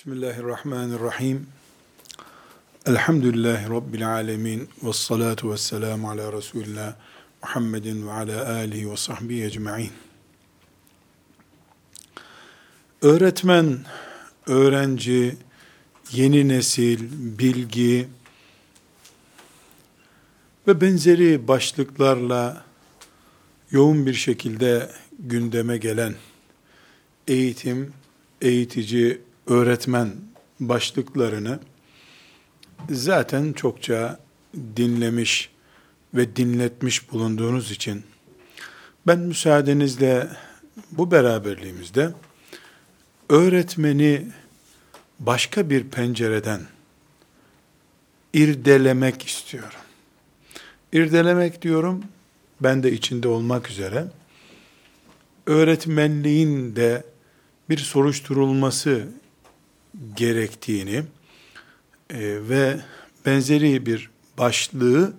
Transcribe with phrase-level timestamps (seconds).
[0.00, 1.46] Bismillahirrahmanirrahim.
[2.86, 4.68] Elhamdülillahi Rabbil alemin.
[4.82, 6.94] Ve salatu ve selamu ala Resulillah
[7.42, 9.90] Muhammedin ve ala alihi ve sahbihi ecma'in.
[13.02, 13.78] Öğretmen,
[14.46, 15.36] öğrenci,
[16.12, 17.08] yeni nesil,
[17.38, 18.08] bilgi
[20.68, 22.64] ve benzeri başlıklarla
[23.70, 26.14] yoğun bir şekilde gündeme gelen
[27.28, 27.92] eğitim,
[28.40, 30.10] eğitici, öğretmen
[30.60, 31.60] başlıklarını
[32.90, 34.20] zaten çokça
[34.76, 35.50] dinlemiş
[36.14, 38.02] ve dinletmiş bulunduğunuz için
[39.06, 40.28] ben müsaadenizle
[40.90, 42.10] bu beraberliğimizde
[43.28, 44.28] öğretmeni
[45.18, 46.60] başka bir pencereden
[48.32, 49.80] irdelemek istiyorum.
[50.92, 52.04] İrdelemek diyorum,
[52.60, 54.06] ben de içinde olmak üzere,
[55.46, 57.04] öğretmenliğin de
[57.68, 59.08] bir soruşturulması
[60.16, 61.02] gerektiğini
[62.10, 62.80] e, ve
[63.26, 65.12] benzeri bir başlığı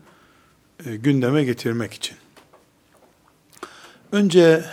[0.86, 2.18] e, gündeme getirmek için.
[4.12, 4.66] Önce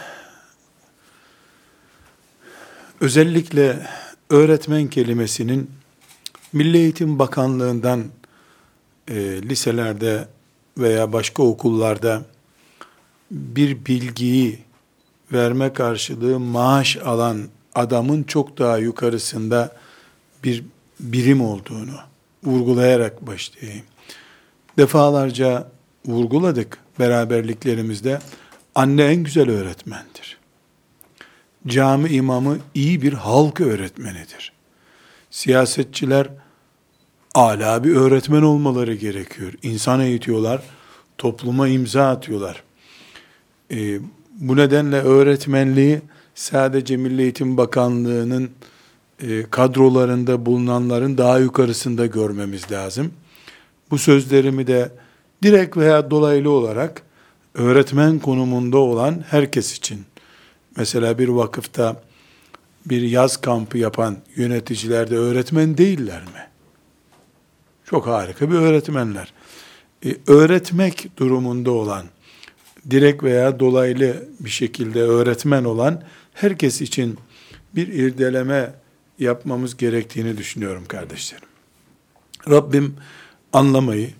[3.00, 3.87] özellikle
[4.31, 5.70] öğretmen kelimesinin
[6.53, 8.05] Milli Eğitim Bakanlığı'ndan
[9.09, 10.28] e, liselerde
[10.78, 12.22] veya başka okullarda
[13.31, 14.59] bir bilgiyi
[15.33, 19.77] verme karşılığı maaş alan adamın çok daha yukarısında
[20.44, 20.64] bir
[21.00, 21.94] birim olduğunu
[22.44, 23.84] vurgulayarak başlayayım.
[24.78, 25.69] Defalarca
[26.06, 28.19] vurguladık beraberliklerimizde.
[28.75, 30.39] Anne en güzel öğretmendir.
[31.66, 34.53] Cami imamı iyi bir halk öğretmenidir.
[35.31, 36.28] Siyasetçiler
[37.34, 39.53] ala bir öğretmen olmaları gerekiyor.
[39.62, 40.62] İnsan eğitiyorlar,
[41.19, 42.62] topluma imza atıyorlar.
[43.70, 43.98] Ee,
[44.33, 46.00] bu nedenle öğretmenliği
[46.34, 48.50] sadece Milli Eğitim Bakanlığı'nın
[49.22, 53.12] e, kadrolarında bulunanların daha yukarısında görmemiz lazım.
[53.91, 54.92] Bu sözlerimi de
[55.42, 57.02] direkt veya dolaylı olarak
[57.55, 60.04] öğretmen konumunda olan herkes için,
[60.76, 62.03] mesela bir vakıfta
[62.87, 66.48] bir yaz kampı yapan yöneticiler de öğretmen değiller mi?
[67.84, 69.32] Çok harika bir öğretmenler.
[70.06, 72.04] Ee, öğretmek durumunda olan,
[72.91, 76.03] direkt veya dolaylı bir şekilde öğretmen olan
[76.34, 77.19] herkes için
[77.75, 78.75] bir irdeleme
[79.19, 81.49] yapmamız gerektiğini düşünüyorum kardeşlerim.
[82.51, 82.97] Rabbim
[83.53, 84.11] anlamayı,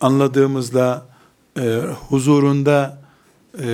[0.00, 1.06] anladığımızda
[1.58, 3.02] e, huzurunda
[3.58, 3.66] e,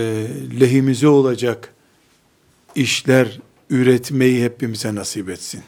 [0.61, 1.75] lehimize olacak
[2.75, 3.39] işler
[3.71, 5.63] üretmeyi hepimize nasip etsin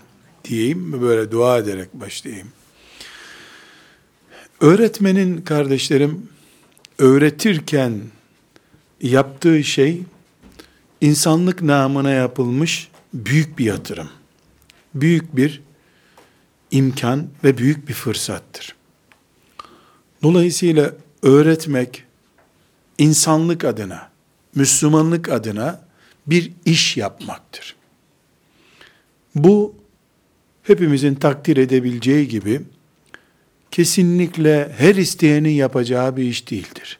[0.45, 2.49] diyeyim böyle dua ederek başlayayım.
[4.61, 6.29] Öğretmenin kardeşlerim
[6.99, 8.01] öğretirken
[9.01, 10.03] yaptığı şey
[11.01, 14.09] insanlık namına yapılmış büyük bir yatırım.
[14.95, 15.63] Büyük bir
[16.71, 18.77] imkan ve büyük bir fırsattır.
[20.23, 20.93] Dolayısıyla
[21.23, 22.05] öğretmek
[22.99, 24.11] insanlık adına,
[24.55, 25.81] Müslümanlık adına
[26.27, 27.77] bir iş yapmaktır.
[29.35, 29.75] Bu
[30.63, 32.61] hepimizin takdir edebileceği gibi
[33.71, 36.99] kesinlikle her isteyenin yapacağı bir iş değildir.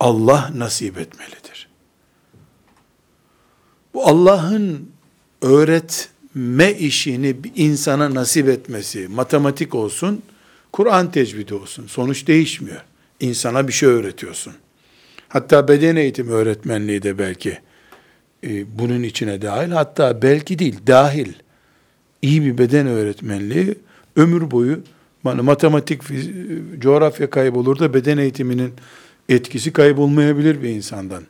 [0.00, 1.68] Allah nasip etmelidir.
[3.94, 4.90] Bu Allah'ın
[6.36, 10.22] öğretme işini insana nasip etmesi, matematik olsun,
[10.72, 11.86] Kur'an tecvidi olsun.
[11.86, 12.82] Sonuç değişmiyor.
[13.20, 14.52] İnsana bir şey öğretiyorsun.
[15.28, 17.58] Hatta beden eğitimi öğretmenliği de belki
[18.44, 19.70] e, bunun içine dahil.
[19.70, 21.32] Hatta belki değil, dahil.
[22.22, 23.74] İyi bir beden öğretmenliği
[24.16, 24.80] ömür boyu
[25.24, 26.02] bana matematik,
[26.78, 28.72] coğrafya kaybolur da beden eğitiminin
[29.28, 31.22] etkisi kaybolmayabilir bir insandan.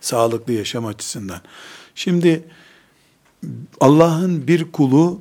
[0.00, 1.40] Sağlıklı yaşam açısından.
[1.94, 2.42] Şimdi
[3.80, 5.20] Allah'ın bir kulu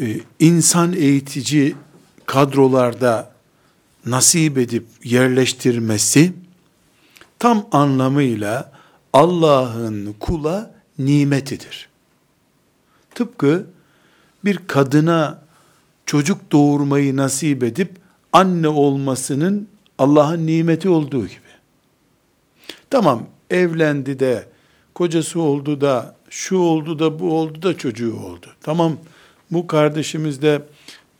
[0.00, 1.74] e, insan eğitici
[2.26, 3.32] kadrolarda
[4.06, 6.32] nasip edip yerleştirmesi
[7.38, 8.72] tam anlamıyla
[9.12, 11.88] Allah'ın kula nimetidir.
[13.14, 13.66] Tıpkı
[14.44, 15.42] bir kadına
[16.06, 17.90] çocuk doğurmayı nasip edip
[18.32, 19.68] anne olmasının
[19.98, 21.50] Allah'ın nimeti olduğu gibi.
[22.90, 24.48] Tamam evlendi de
[24.94, 28.46] kocası oldu da şu oldu da bu oldu da çocuğu oldu.
[28.62, 28.96] Tamam
[29.50, 30.62] bu kardeşimiz de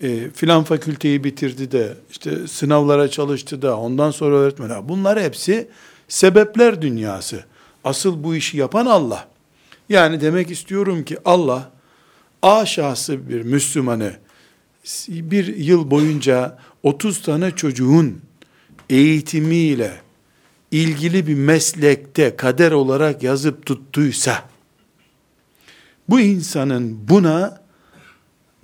[0.00, 4.88] e, filan fakülteyi bitirdi de işte sınavlara çalıştı da ondan sonra öğretmen.
[4.88, 5.68] Bunlar hepsi
[6.08, 7.44] sebepler dünyası.
[7.84, 9.28] Asıl bu işi yapan Allah.
[9.88, 11.70] Yani demek istiyorum ki Allah
[12.42, 14.12] A şahsı bir Müslümanı
[15.08, 18.20] bir yıl boyunca 30 tane çocuğun
[18.90, 19.92] eğitimiyle
[20.70, 24.49] ilgili bir meslekte kader olarak yazıp tuttuysa
[26.10, 27.60] bu insanın buna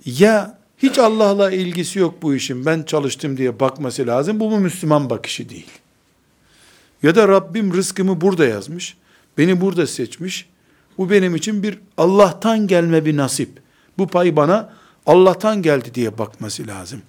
[0.05, 4.39] ya hiç Allah'la ilgisi yok bu işin ben çalıştım diye bakması lazım.
[4.39, 5.71] Bu mu Müslüman bakışı değil.
[7.03, 8.97] Ya da Rabbim rızkımı burada yazmış.
[9.37, 10.49] Beni burada seçmiş.
[10.97, 13.49] Bu benim için bir Allah'tan gelme bir nasip.
[13.97, 14.73] Bu pay bana
[15.05, 17.01] Allah'tan geldi diye bakması lazım.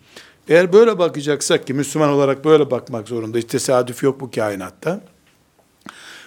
[0.49, 3.39] Eğer böyle bakacaksak ki Müslüman olarak böyle bakmak zorunda.
[3.39, 5.01] Hiç tesadüf yok bu kainatta.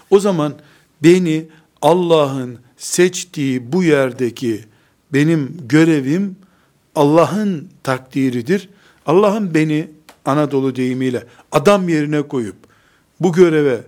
[0.09, 0.53] O zaman
[1.03, 1.47] beni
[1.81, 4.65] Allah'ın seçtiği bu yerdeki
[5.13, 6.35] benim görevim
[6.95, 8.69] Allah'ın takdiridir.
[9.05, 9.87] Allah'ın beni
[10.25, 12.55] Anadolu deyimiyle adam yerine koyup
[13.19, 13.81] bu göreve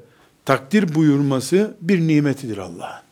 [0.46, 3.04] takdir buyurması bir nimetidir Allah'ın.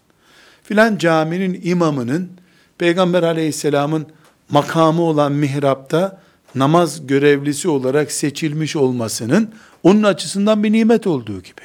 [0.63, 2.29] Filan caminin imamının
[2.77, 4.07] Peygamber aleyhisselamın
[4.49, 6.21] makamı olan mihrapta
[6.55, 9.53] namaz görevlisi olarak seçilmiş olmasının
[9.83, 11.61] onun açısından bir nimet olduğu gibi.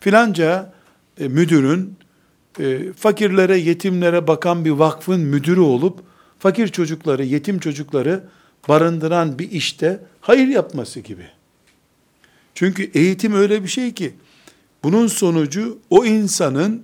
[0.00, 0.72] Filanca
[1.20, 1.98] e, müdürün
[2.60, 6.00] e, fakirlere, yetimlere bakan bir vakfın müdürü olup
[6.38, 8.24] fakir çocukları, yetim çocukları
[8.68, 11.26] barındıran bir işte hayır yapması gibi.
[12.54, 14.14] Çünkü eğitim öyle bir şey ki
[14.82, 16.82] bunun sonucu o insanın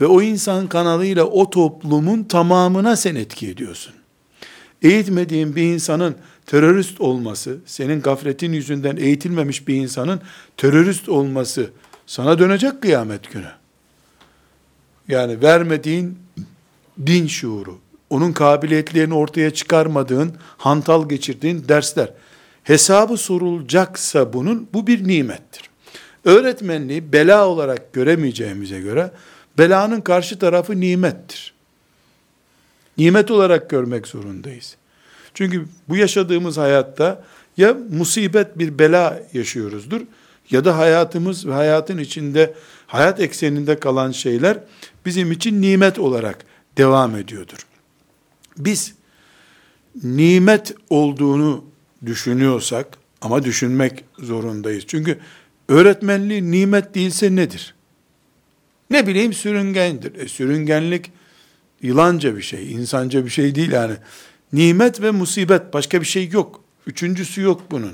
[0.00, 3.94] ve o insan kanalıyla o toplumun tamamına sen etki ediyorsun.
[4.82, 6.16] Eğitmediğin bir insanın
[6.46, 10.20] terörist olması, senin gafletin yüzünden eğitilmemiş bir insanın
[10.56, 11.70] terörist olması
[12.06, 13.61] sana dönecek kıyamet günü.
[15.08, 16.18] Yani vermediğin
[17.06, 17.78] din şuuru,
[18.10, 22.12] onun kabiliyetlerini ortaya çıkarmadığın, hantal geçirdiğin dersler.
[22.64, 25.70] Hesabı sorulacaksa bunun, bu bir nimettir.
[26.24, 29.10] Öğretmenliği bela olarak göremeyeceğimize göre,
[29.58, 31.54] belanın karşı tarafı nimettir.
[32.98, 34.76] Nimet olarak görmek zorundayız.
[35.34, 37.24] Çünkü bu yaşadığımız hayatta
[37.56, 40.00] ya musibet bir bela yaşıyoruzdur
[40.50, 42.54] ya da hayatımız ve hayatın içinde
[42.86, 44.58] hayat ekseninde kalan şeyler
[45.06, 46.44] bizim için nimet olarak
[46.78, 47.66] devam ediyordur.
[48.58, 48.94] Biz
[50.02, 51.64] nimet olduğunu
[52.06, 52.86] düşünüyorsak
[53.22, 54.84] ama düşünmek zorundayız.
[54.86, 55.18] Çünkü
[55.68, 57.74] öğretmenliği nimet değilse nedir?
[58.90, 60.14] Ne bileyim sürüngendir.
[60.14, 61.10] E, sürüngenlik
[61.82, 63.94] yılanca bir şey, insanca bir şey değil yani.
[64.52, 66.60] Nimet ve musibet başka bir şey yok.
[66.86, 67.92] Üçüncüsü yok bunun.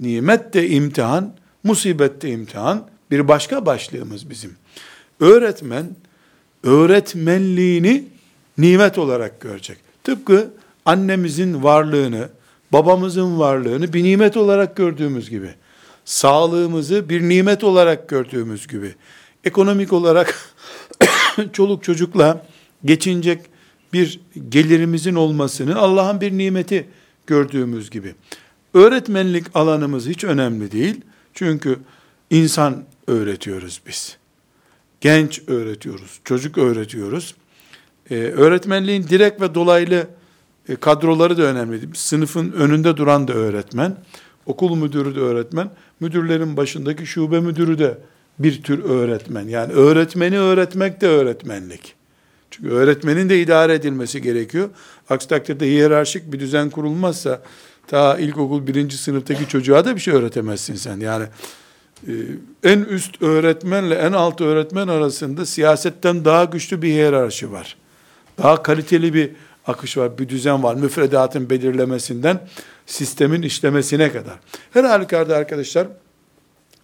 [0.00, 1.34] Nimet de imtihan,
[1.64, 2.86] musibet de imtihan.
[3.10, 4.56] Bir başka başlığımız bizim.
[5.20, 5.86] Öğretmen,
[6.62, 8.04] öğretmenliğini
[8.58, 9.78] nimet olarak görecek.
[10.04, 10.50] Tıpkı
[10.84, 12.28] annemizin varlığını,
[12.72, 15.50] babamızın varlığını bir nimet olarak gördüğümüz gibi,
[16.04, 18.94] sağlığımızı bir nimet olarak gördüğümüz gibi,
[19.44, 20.54] ekonomik olarak
[21.52, 22.46] çoluk çocukla
[22.84, 23.40] geçinecek
[23.92, 26.88] bir gelirimizin olmasını Allah'ın bir nimeti
[27.26, 28.14] gördüğümüz gibi.
[28.78, 31.00] Öğretmenlik alanımız hiç önemli değil.
[31.34, 31.78] Çünkü
[32.30, 34.16] insan öğretiyoruz biz.
[35.00, 37.34] Genç öğretiyoruz, çocuk öğretiyoruz.
[38.10, 40.06] Ee, öğretmenliğin direkt ve dolaylı
[40.68, 41.80] e, kadroları da önemli.
[41.94, 43.96] Sınıfın önünde duran da öğretmen,
[44.46, 45.70] okul müdürü de öğretmen,
[46.00, 47.98] müdürlerin başındaki şube müdürü de
[48.38, 49.48] bir tür öğretmen.
[49.48, 51.94] Yani öğretmeni öğretmek de öğretmenlik.
[52.50, 54.68] Çünkü öğretmenin de idare edilmesi gerekiyor.
[55.10, 57.42] Aksi takdirde hiyerarşik bir düzen kurulmazsa
[57.88, 61.00] ta ilkokul birinci sınıftaki çocuğa da bir şey öğretemezsin sen.
[61.00, 61.26] Yani
[62.08, 62.12] e,
[62.64, 67.76] en üst öğretmenle en alt öğretmen arasında siyasetten daha güçlü bir hiyerarşi var.
[68.38, 69.30] Daha kaliteli bir
[69.66, 70.74] akış var, bir düzen var.
[70.74, 72.48] Müfredatın belirlemesinden
[72.86, 74.38] sistemin işlemesine kadar.
[74.70, 75.86] Her halükarda arkadaşlar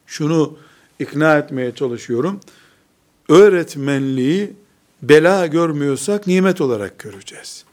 [0.06, 0.56] şunu
[0.98, 2.40] ikna etmeye çalışıyorum.
[3.28, 4.52] Öğretmenliği
[5.02, 7.64] bela görmüyorsak nimet olarak göreceğiz.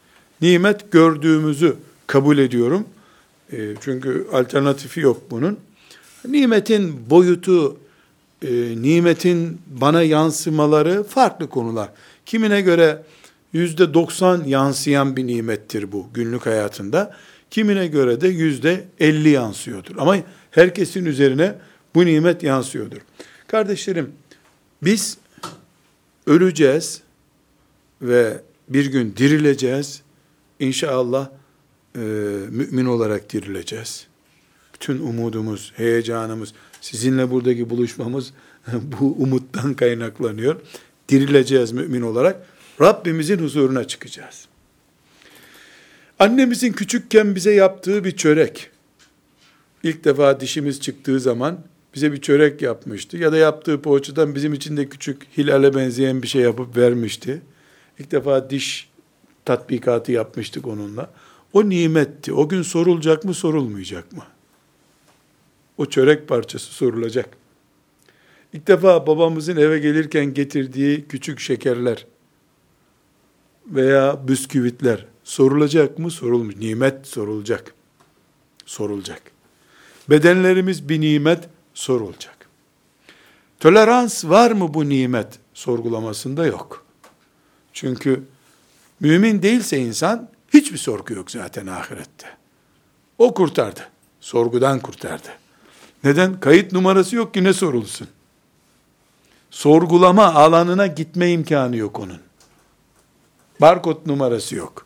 [0.41, 1.75] Nimet gördüğümüzü
[2.07, 2.85] kabul ediyorum.
[3.51, 5.59] E, çünkü alternatifi yok bunun.
[6.27, 7.77] Nimetin boyutu,
[8.41, 11.89] e, nimetin bana yansımaları farklı konular.
[12.25, 13.03] Kimine göre
[13.53, 17.15] yüzde doksan yansıyan bir nimettir bu günlük hayatında.
[17.51, 19.95] Kimine göre de yüzde elli yansıyordur.
[19.97, 20.17] Ama
[20.51, 21.55] herkesin üzerine
[21.95, 22.97] bu nimet yansıyordur.
[23.47, 24.11] Kardeşlerim,
[24.81, 25.17] biz
[26.27, 27.01] öleceğiz
[28.01, 30.01] ve bir gün dirileceğiz.
[30.59, 31.29] İnşallah
[31.95, 31.99] e,
[32.49, 34.07] mümin olarak dirileceğiz.
[34.73, 38.33] Bütün umudumuz, heyecanımız, sizinle buradaki buluşmamız
[38.73, 40.61] bu umuttan kaynaklanıyor.
[41.09, 42.45] Dirileceğiz mümin olarak.
[42.81, 44.45] Rabbimizin huzuruna çıkacağız.
[46.19, 48.69] Annemizin küçükken bize yaptığı bir çörek.
[49.83, 51.59] İlk defa dişimiz çıktığı zaman
[51.93, 53.17] bize bir çörek yapmıştı.
[53.17, 57.41] Ya da yaptığı poğaçadan bizim için de küçük hilale benzeyen bir şey yapıp vermişti.
[57.99, 58.89] İlk defa diş
[59.45, 61.09] tatbikatı yapmıştık onunla.
[61.53, 62.33] O nimetti.
[62.33, 64.23] O gün sorulacak mı, sorulmayacak mı?
[65.77, 67.37] O çörek parçası sorulacak.
[68.53, 72.05] İlk defa babamızın eve gelirken getirdiği küçük şekerler
[73.67, 76.11] veya bisküvitler sorulacak mı?
[76.11, 76.55] Sorulmuş.
[76.55, 77.73] Nimet sorulacak.
[78.65, 79.21] Sorulacak.
[80.09, 82.49] Bedenlerimiz bir nimet sorulacak.
[83.59, 86.85] Tolerans var mı bu nimet sorgulamasında yok.
[87.73, 88.23] Çünkü
[88.99, 92.27] mümin değilse insan hiçbir sorgu yok zaten ahirette.
[93.17, 93.89] O kurtardı.
[94.19, 95.27] Sorgudan kurtardı.
[96.03, 96.39] Neden?
[96.39, 98.07] Kayıt numarası yok ki ne sorulsun?
[99.51, 102.19] Sorgulama alanına gitme imkanı yok onun.
[103.61, 104.85] Barkod numarası yok.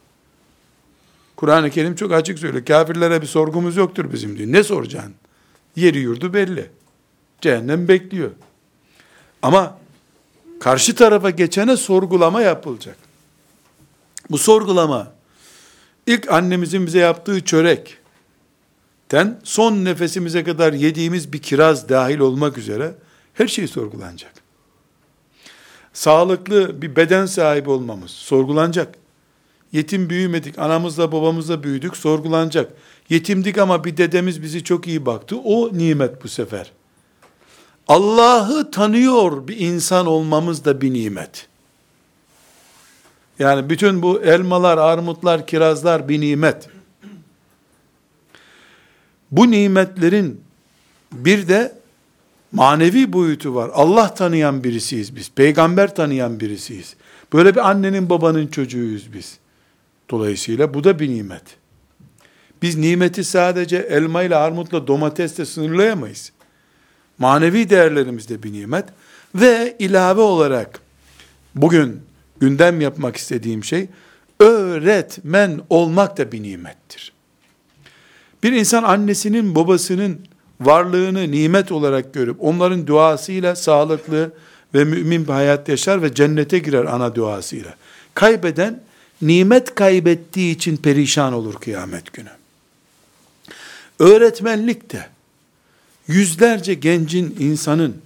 [1.35, 2.65] Kur'an-ı Kerim çok açık söylüyor.
[2.65, 4.51] Kafirlere bir sorgumuz yoktur bizim diyor.
[4.51, 5.13] Ne soracaksın?
[5.75, 6.69] Yeri yurdu belli.
[7.41, 8.31] Cehennem bekliyor.
[9.41, 9.77] Ama
[10.59, 12.97] karşı tarafa geçene sorgulama yapılacak.
[14.29, 15.14] Bu sorgulama
[16.07, 17.97] ilk annemizin bize yaptığı çörek
[19.09, 22.95] ten son nefesimize kadar yediğimiz bir kiraz dahil olmak üzere
[23.33, 24.33] her şey sorgulanacak.
[25.93, 28.95] Sağlıklı bir beden sahibi olmamız sorgulanacak.
[29.71, 32.71] Yetim büyümedik, anamızla babamızla büyüdük, sorgulanacak.
[33.09, 35.37] Yetimdik ama bir dedemiz bizi çok iyi baktı.
[35.43, 36.71] O nimet bu sefer.
[37.87, 41.47] Allah'ı tanıyor bir insan olmamız da bir nimet.
[43.39, 46.69] Yani bütün bu elmalar, armutlar, kirazlar bir nimet.
[49.31, 50.41] Bu nimetlerin
[51.11, 51.75] bir de
[52.51, 53.71] manevi boyutu var.
[53.73, 55.31] Allah tanıyan birisiyiz biz.
[55.31, 56.95] Peygamber tanıyan birisiyiz.
[57.33, 59.37] Böyle bir annenin babanın çocuğuyuz biz.
[60.09, 61.43] Dolayısıyla bu da bir nimet.
[62.61, 66.31] Biz nimeti sadece elma ile armutla domatesle sınırlayamayız.
[67.17, 68.85] Manevi değerlerimiz de bir nimet.
[69.35, 70.79] Ve ilave olarak
[71.55, 72.01] bugün
[72.39, 73.87] gündem yapmak istediğim şey
[74.39, 77.13] öğretmen olmak da bir nimettir.
[78.43, 80.19] Bir insan annesinin babasının
[80.61, 84.31] varlığını nimet olarak görüp onların duasıyla sağlıklı
[84.73, 87.75] ve mümin bir hayat yaşar ve cennete girer ana duasıyla.
[88.13, 88.83] Kaybeden
[89.21, 92.29] nimet kaybettiği için perişan olur kıyamet günü.
[93.99, 95.07] Öğretmenlik de
[96.07, 97.97] yüzlerce gencin insanın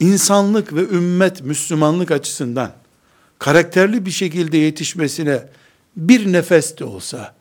[0.00, 2.72] insanlık ve ümmet Müslümanlık açısından
[3.38, 5.42] karakterli bir şekilde yetişmesine
[5.96, 7.34] bir nefes de olsa,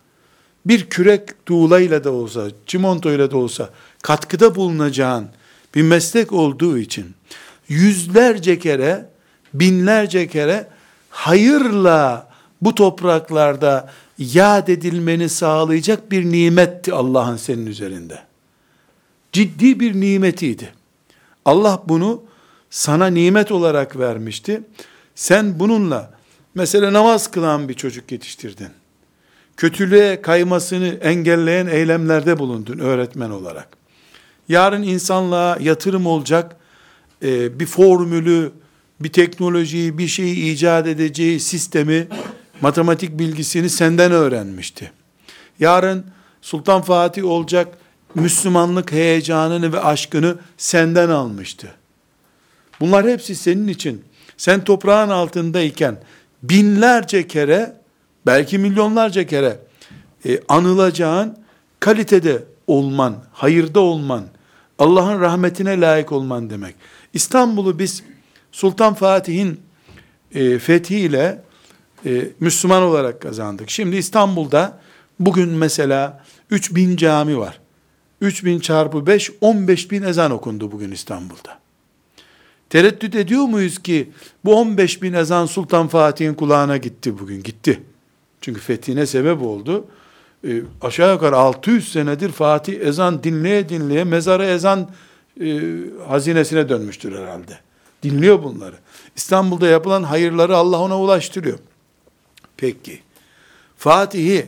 [0.66, 3.70] bir kürek tuğlayla da olsa, çimentoyla da olsa
[4.02, 5.28] katkıda bulunacağın
[5.76, 7.16] bir meslek olduğu için
[7.70, 9.10] yüzlerce kere,
[9.54, 10.68] binlerce kere
[11.10, 12.30] hayırla
[12.62, 18.20] bu topraklarda yad edilmeni sağlayacak bir nimetti Allah'ın senin üzerinde.
[19.32, 20.74] Ciddi bir nimetiydi.
[21.46, 22.24] Allah bunu
[22.70, 24.62] sana nimet olarak vermişti.
[25.16, 26.12] Sen bununla
[26.56, 28.70] mesela namaz kılan bir çocuk yetiştirdin.
[29.58, 33.68] Kötülüğe kaymasını engelleyen eylemlerde bulundun öğretmen olarak.
[34.50, 36.56] Yarın insanlığa yatırım olacak
[37.24, 38.52] e, bir formülü,
[39.00, 42.08] bir teknolojiyi, bir şeyi icat edeceği sistemi,
[42.62, 44.92] matematik bilgisini senden öğrenmişti.
[45.60, 46.06] Yarın
[46.42, 47.78] Sultan Fatih olacak
[48.16, 51.76] Müslümanlık heyecanını ve aşkını senden almıştı.
[52.80, 54.04] Bunlar hepsi senin için.
[54.38, 55.98] Sen toprağın altındayken
[56.44, 57.74] binlerce kere,
[58.26, 59.60] belki milyonlarca kere
[60.26, 61.38] e, anılacağın
[61.80, 64.26] kalitede olman, hayırda olman,
[64.80, 66.76] Allah'ın rahmetine layık olman demek.
[67.14, 68.04] İstanbul'u biz
[68.52, 69.62] Sultan Fatih'in
[70.34, 71.42] e, fethiyle
[72.06, 73.70] e, Müslüman olarak kazandık.
[73.70, 74.80] Şimdi İstanbul'da
[75.20, 77.60] bugün mesela 3000 cami var.
[78.22, 81.65] 3000 çarpı 5, 15 bin ezan okundu bugün İstanbul'da.
[82.76, 84.10] Tereddüt ediyor muyuz ki
[84.46, 87.44] bu 15 bin ezan Sultan Fatih'in kulağına gitti bugün?
[87.44, 87.84] Gitti.
[88.42, 89.86] Çünkü fethine sebep oldu.
[90.48, 94.90] E, aşağı yukarı 600 senedir Fatih ezan dinleye dinleye mezara ezan
[95.42, 95.60] e,
[96.08, 97.60] hazinesine dönmüştür herhalde.
[98.04, 98.76] Dinliyor bunları.
[99.16, 101.60] İstanbul'da yapılan hayırları Allah ona ulaştırıyor.
[102.58, 103.00] Peki.
[103.78, 104.46] Fatih'i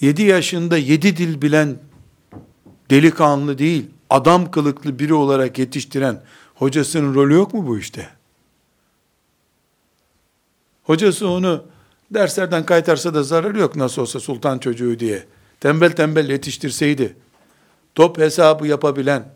[0.00, 1.76] 7 yaşında 7 dil bilen
[2.90, 6.20] delikanlı değil, adam kılıklı biri olarak yetiştiren
[6.58, 8.08] hocasının rolü yok mu bu işte?
[10.82, 11.64] Hocası onu
[12.10, 15.26] derslerden kaytarsa da zararı yok nasıl olsa sultan çocuğu diye.
[15.60, 17.16] Tembel tembel yetiştirseydi,
[17.94, 19.34] top hesabı yapabilen,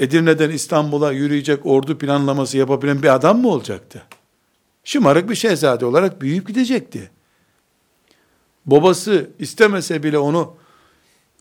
[0.00, 4.02] Edirne'den İstanbul'a yürüyecek ordu planlaması yapabilen bir adam mı olacaktı?
[4.84, 7.10] Şımarık bir şehzade olarak büyüyüp gidecekti.
[8.66, 10.56] Babası istemese bile onu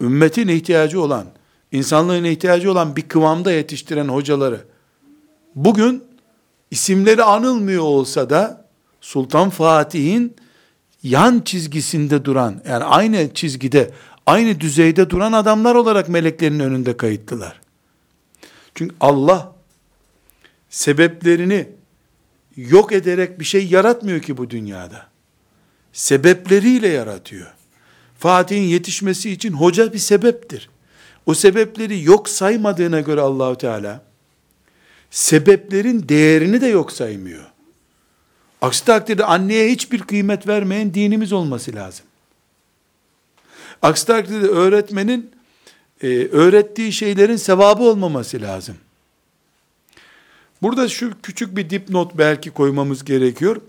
[0.02, 1.26] ümmetin ihtiyacı olan,
[1.72, 4.66] insanlığın ihtiyacı olan bir kıvamda yetiştiren hocaları,
[5.66, 6.04] bugün
[6.72, 8.66] isimleri anılmıyor olsa da,
[9.02, 10.36] Sultan Fatih'in
[11.04, 13.92] yan çizgisinde duran, yani aynı çizgide,
[14.26, 17.62] aynı düzeyde duran adamlar olarak meleklerin önünde kayıtlılar.
[18.76, 19.56] Çünkü Allah
[20.70, 21.70] sebeplerini
[22.56, 25.08] yok ederek bir şey yaratmıyor ki bu dünyada.
[25.94, 27.54] sebepleriyle yaratıyor.
[28.20, 30.70] Fatih'in yetişmesi için hoca bir sebeptir.
[31.26, 34.09] O sebepleri yok saymadığına göre Allahu Teala
[35.12, 37.46] sebeplerin değerini de yok saymıyor.
[38.62, 42.06] Aksi takdirde anneye hiçbir kıymet vermeyen dinimiz olması lazım.
[43.82, 45.32] Aksi takdirde öğretmenin
[46.02, 48.76] e, öğrettiği şeylerin sevabı olmaması lazım.
[50.62, 53.62] Burada şu küçük bir dipnot belki koymamız gerekiyor.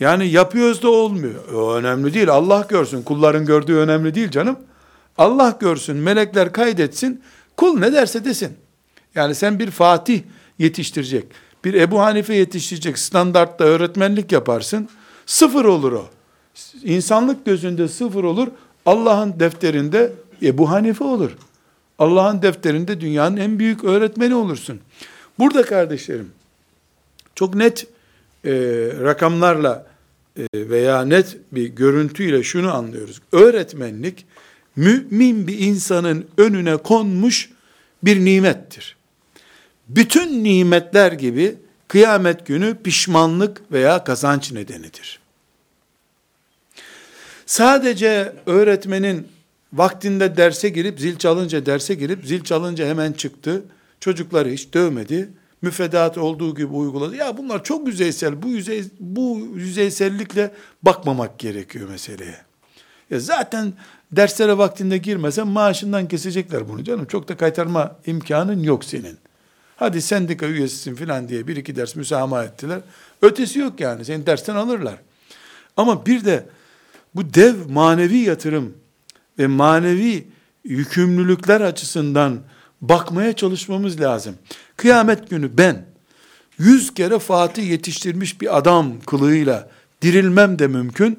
[0.00, 1.52] Yani yapıyoruz da olmuyor.
[1.54, 2.28] O önemli değil.
[2.28, 3.02] Allah görsün.
[3.02, 4.58] Kulların gördüğü önemli değil canım.
[5.18, 5.96] Allah görsün.
[5.96, 7.22] Melekler kaydetsin.
[7.56, 8.56] Kul ne derse desin.
[9.14, 10.22] Yani sen bir Fatih
[10.60, 11.24] yetiştirecek.
[11.64, 12.98] Bir Ebu Hanife yetiştirecek.
[12.98, 14.88] Standartta öğretmenlik yaparsın.
[15.26, 16.08] Sıfır olur o.
[16.82, 18.48] İnsanlık gözünde sıfır olur.
[18.86, 20.12] Allah'ın defterinde
[20.42, 21.30] Ebu Hanife olur.
[21.98, 24.80] Allah'ın defterinde dünyanın en büyük öğretmeni olursun.
[25.38, 26.30] Burada kardeşlerim,
[27.34, 27.86] çok net
[28.44, 28.52] e,
[29.00, 29.86] rakamlarla
[30.36, 33.20] e, veya net bir görüntüyle şunu anlıyoruz.
[33.32, 34.26] Öğretmenlik,
[34.76, 37.50] mümin bir insanın önüne konmuş
[38.02, 38.96] bir nimettir.
[39.96, 41.56] Bütün nimetler gibi
[41.88, 45.20] kıyamet günü pişmanlık veya kazanç nedenidir.
[47.46, 49.28] Sadece öğretmenin
[49.72, 53.62] vaktinde derse girip zil çalınca derse girip zil çalınca hemen çıktı.
[54.00, 55.30] Çocukları hiç dövmedi.
[55.62, 57.16] Müfredat olduğu gibi uyguladı.
[57.16, 58.42] Ya bunlar çok yüzeysel.
[58.42, 60.50] Bu yüzey bu yüzeysellikle
[60.82, 62.36] bakmamak gerekiyor meseleye.
[63.10, 63.72] Ya zaten
[64.12, 67.04] derslere vaktinde girmesen maaşından kesecekler bunu canım.
[67.04, 69.18] Çok da kaytarma imkanın yok senin.
[69.80, 72.80] Hadi sendika üyesisin filan diye bir iki ders müsamaha ettiler.
[73.22, 74.04] Ötesi yok yani.
[74.04, 74.96] Seni dersten alırlar.
[75.76, 76.46] Ama bir de
[77.14, 78.74] bu dev manevi yatırım
[79.38, 80.26] ve manevi
[80.64, 82.38] yükümlülükler açısından
[82.80, 84.34] bakmaya çalışmamız lazım.
[84.76, 85.84] Kıyamet günü ben
[86.58, 89.70] yüz kere Fatih yetiştirmiş bir adam kılığıyla
[90.02, 91.18] dirilmem de mümkün.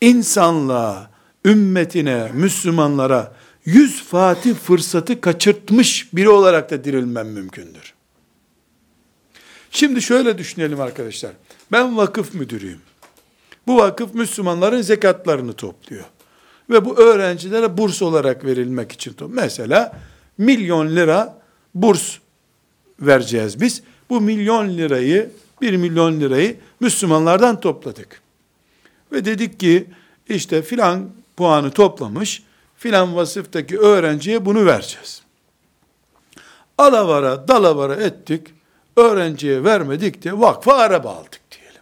[0.00, 1.10] İnsanlığa,
[1.44, 3.32] ümmetine, Müslümanlara
[3.64, 7.97] yüz Fatih fırsatı kaçırtmış biri olarak da dirilmem mümkündür.
[9.70, 11.32] Şimdi şöyle düşünelim arkadaşlar.
[11.72, 12.80] Ben vakıf müdürüyüm.
[13.66, 16.04] Bu vakıf Müslümanların zekatlarını topluyor.
[16.70, 19.42] Ve bu öğrencilere burs olarak verilmek için topluyor.
[19.42, 19.98] Mesela
[20.38, 21.42] milyon lira
[21.74, 22.16] burs
[23.00, 23.82] vereceğiz biz.
[24.10, 28.22] Bu milyon lirayı, bir milyon lirayı Müslümanlardan topladık.
[29.12, 29.86] Ve dedik ki
[30.28, 32.42] işte filan puanı toplamış,
[32.76, 35.22] filan vasıftaki öğrenciye bunu vereceğiz.
[36.78, 38.46] Alavara, dalavara ettik,
[38.98, 41.80] öğrenciye vermedik de vakfa araba aldık diyelim.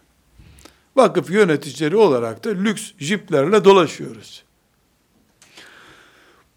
[0.95, 4.43] Vakıf yöneticileri olarak da lüks jiplerle dolaşıyoruz.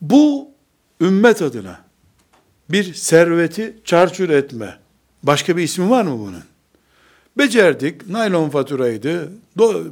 [0.01, 0.51] Bu
[1.01, 1.85] ümmet adına
[2.71, 4.79] bir serveti çarçur etme.
[5.23, 6.45] Başka bir ismi var mı bunun?
[7.39, 9.33] Becerdik, naylon faturaydı,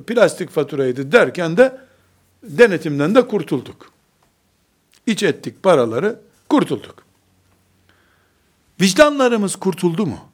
[0.06, 1.80] plastik faturaydı derken de
[2.42, 3.92] denetimden de kurtulduk.
[5.06, 7.02] İç ettik paraları, kurtulduk.
[8.80, 10.27] Vicdanlarımız kurtuldu mu?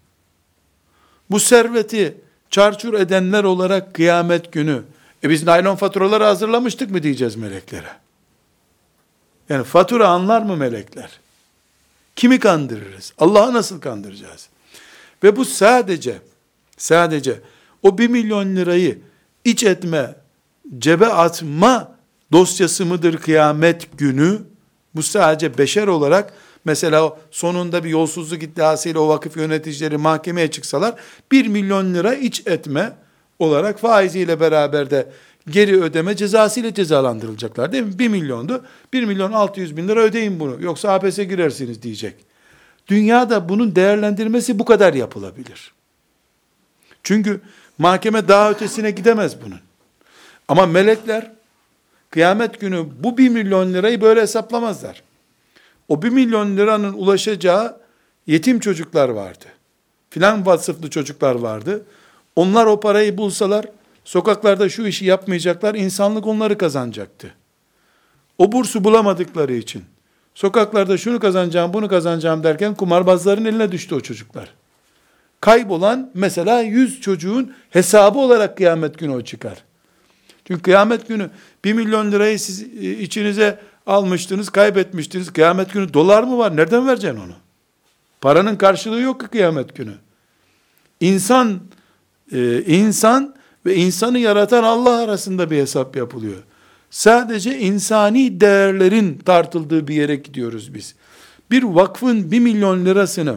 [1.30, 2.16] Bu serveti
[2.50, 4.82] çarçur edenler olarak kıyamet günü,
[5.24, 7.90] e biz naylon faturaları hazırlamıştık mı diyeceğiz meleklere?
[9.48, 11.20] Yani fatura anlar mı melekler?
[12.16, 13.12] Kimi kandırırız?
[13.18, 14.48] Allah'ı nasıl kandıracağız?
[15.22, 16.18] Ve bu sadece,
[16.76, 17.40] sadece
[17.82, 18.98] o bir milyon lirayı
[19.44, 20.14] iç etme,
[20.78, 21.94] cebe atma
[22.32, 24.42] dosyası mıdır kıyamet günü?
[24.94, 26.32] Bu sadece beşer olarak
[26.64, 30.94] mesela sonunda bir yolsuzluk iddiasıyla o vakıf yöneticileri mahkemeye çıksalar
[31.32, 32.92] bir milyon lira iç etme
[33.38, 35.12] olarak faiziyle beraber de
[35.50, 37.98] geri ödeme cezası ile cezalandırılacaklar değil mi?
[37.98, 38.64] 1 milyondu.
[38.92, 40.56] 1 milyon 600 bin lira ödeyin bunu.
[40.60, 42.14] Yoksa hapese girersiniz diyecek.
[42.88, 45.72] Dünyada bunun değerlendirmesi bu kadar yapılabilir.
[47.02, 47.40] Çünkü
[47.78, 49.60] mahkeme daha ötesine gidemez bunun.
[50.48, 51.30] Ama melekler
[52.10, 55.02] kıyamet günü bu 1 milyon lirayı böyle hesaplamazlar.
[55.88, 57.80] O 1 milyon liranın ulaşacağı
[58.26, 59.44] yetim çocuklar vardı.
[60.10, 61.86] Filan vasıflı çocuklar vardı.
[62.36, 63.66] Onlar o parayı bulsalar
[64.04, 67.34] Sokaklarda şu işi yapmayacaklar, insanlık onları kazanacaktı.
[68.38, 69.84] O bursu bulamadıkları için,
[70.34, 74.54] sokaklarda şunu kazanacağım, bunu kazanacağım derken kumarbazların eline düştü o çocuklar.
[75.40, 79.64] Kaybolan mesela yüz çocuğun hesabı olarak kıyamet günü o çıkar.
[80.44, 81.30] Çünkü kıyamet günü
[81.64, 85.32] bir milyon lirayı siz e, içinize almıştınız, kaybetmiştiniz.
[85.32, 86.56] Kıyamet günü dolar mı var?
[86.56, 87.32] Nereden vereceksin onu?
[88.20, 89.94] Paranın karşılığı yok ki kıyamet günü.
[91.00, 91.60] İnsan,
[92.32, 93.34] e, insan
[93.66, 96.42] ve insanı yaratan Allah arasında bir hesap yapılıyor.
[96.90, 100.94] Sadece insani değerlerin tartıldığı bir yere gidiyoruz biz.
[101.50, 103.36] Bir vakfın bir milyon lirasını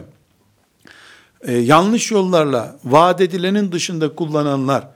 [1.42, 4.88] e, yanlış yollarla vaat edilenin dışında kullananlar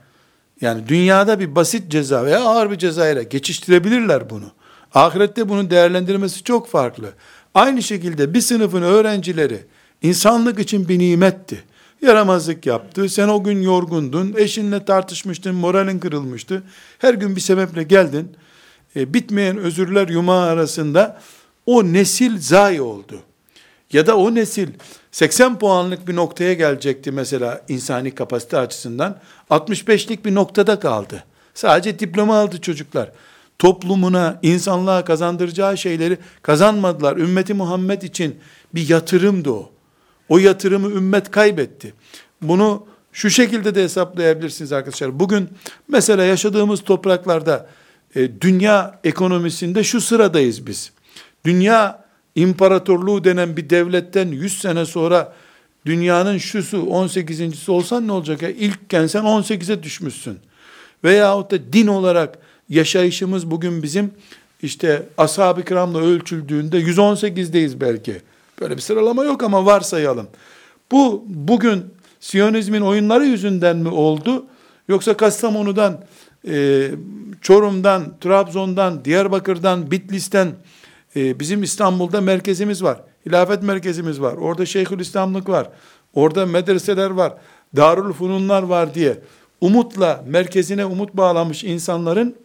[0.61, 4.51] Yani dünyada bir basit ceza veya ağır bir cezayla geçiştirebilirler bunu.
[4.93, 7.13] Ahirette bunun değerlendirmesi çok farklı.
[7.53, 9.59] Aynı şekilde bir sınıfın öğrencileri
[10.01, 11.63] insanlık için bir nimetti.
[12.01, 13.09] Yaramazlık yaptı.
[13.09, 14.35] Sen o gün yorgundun.
[14.37, 15.55] Eşinle tartışmıştın.
[15.55, 16.63] Moralin kırılmıştı.
[16.99, 18.35] Her gün bir sebeple geldin.
[18.95, 21.21] E, bitmeyen özürler yumağı arasında
[21.65, 23.19] o nesil zayi oldu.
[23.93, 24.69] Ya da o nesil
[25.11, 29.19] 80 puanlık bir noktaya gelecekti mesela insani kapasite açısından.
[29.49, 31.23] 65'lik bir noktada kaldı.
[31.53, 33.11] Sadece diploma aldı çocuklar.
[33.59, 37.17] Toplumuna, insanlığa kazandıracağı şeyleri kazanmadılar.
[37.17, 38.35] Ümmeti Muhammed için
[38.75, 39.71] bir yatırımdı o.
[40.29, 41.93] O yatırımı ümmet kaybetti.
[42.41, 45.19] Bunu şu şekilde de hesaplayabilirsiniz arkadaşlar.
[45.19, 45.49] Bugün
[45.87, 47.69] mesela yaşadığımız topraklarda
[48.15, 50.91] e, dünya ekonomisinde şu sıradayız biz.
[51.45, 55.33] Dünya imparatorluğu denen bir devletten 100 sene sonra
[55.85, 58.49] dünyanın şusu 18.si olsan ne olacak ya?
[58.49, 60.39] İlkken sen 18'e düşmüşsün.
[61.03, 62.37] Veyahut da din olarak
[62.73, 64.11] yaşayışımız bugün bizim
[64.61, 68.21] işte ashab-ı kiramla ölçüldüğünde 118'deyiz belki.
[68.61, 70.27] Böyle bir sıralama yok ama varsayalım.
[70.91, 71.85] Bu bugün
[72.19, 74.45] Siyonizmin oyunları yüzünden mi oldu?
[74.87, 76.03] Yoksa Kastamonu'dan,
[76.47, 76.89] e,
[77.41, 80.51] Çorum'dan, Trabzon'dan, Diyarbakır'dan, Bitlis'ten
[81.15, 83.01] e, bizim İstanbul'da merkezimiz var.
[83.25, 84.33] Hilafet merkezimiz var.
[84.33, 85.69] Orada Şeyhülislamlık var.
[86.13, 87.33] Orada medreseler var.
[87.75, 89.17] Darül Fununlar var diye
[89.61, 92.35] umutla merkezine umut bağlamış insanların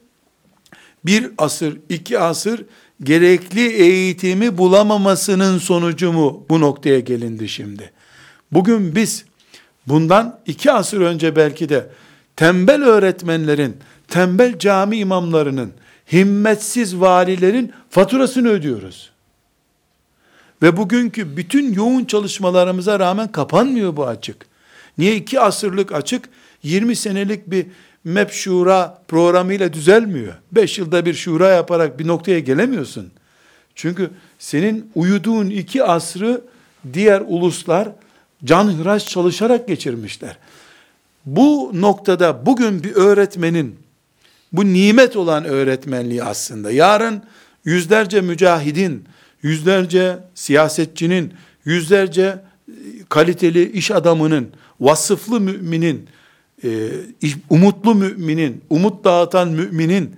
[1.04, 2.64] bir asır, iki asır
[3.02, 7.92] gerekli eğitimi bulamamasının sonucu mu bu noktaya gelindi şimdi?
[8.52, 9.24] Bugün biz
[9.87, 11.90] bundan iki asır önce belki de
[12.37, 13.76] tembel öğretmenlerin,
[14.08, 15.72] tembel cami imamlarının,
[16.12, 19.11] himmetsiz valilerin faturasını ödüyoruz.
[20.62, 24.46] Ve bugünkü bütün yoğun çalışmalarımıza rağmen kapanmıyor bu açık.
[24.98, 26.28] Niye iki asırlık açık
[26.62, 27.66] 20 senelik bir
[28.04, 30.34] MEP şura programıyla düzelmiyor.
[30.52, 33.11] 5 yılda bir şura yaparak bir noktaya gelemiyorsun.
[33.74, 36.40] Çünkü senin uyuduğun iki asrı
[36.92, 37.88] diğer uluslar
[38.44, 40.37] canhıraş çalışarak geçirmişler.
[41.26, 43.76] Bu noktada bugün bir öğretmenin
[44.52, 47.22] bu nimet olan öğretmenliği aslında yarın
[47.64, 49.04] yüzlerce mücahidin,
[49.42, 51.32] yüzlerce siyasetçinin,
[51.64, 52.38] yüzlerce
[53.08, 54.48] kaliteli iş adamının,
[54.80, 56.08] vasıflı müminin
[56.64, 56.90] e,
[57.50, 60.10] umutlu müminin, umut dağıtan müminin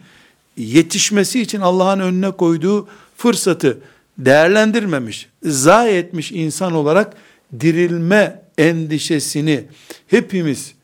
[0.56, 3.78] yetişmesi için Allah'ın önüne koyduğu fırsatı
[4.18, 7.16] değerlendirmemiş, zayi etmiş insan olarak
[7.60, 9.64] dirilme endişesini
[10.06, 10.74] hepimiz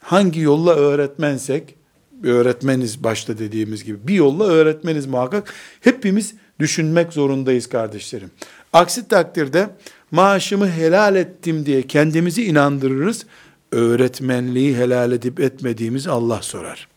[0.00, 1.74] hangi yolla öğretmensek,
[2.22, 8.30] öğretmeniz başta dediğimiz gibi bir yolla öğretmeniz muhakkak hepimiz düşünmek zorundayız kardeşlerim.
[8.72, 9.70] Aksi takdirde
[10.10, 13.26] maaşımı helal ettim diye kendimizi inandırırız
[13.72, 16.88] öğretmenliği helal edip etmediğimiz Allah sorar.